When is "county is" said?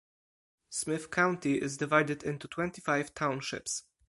1.11-1.77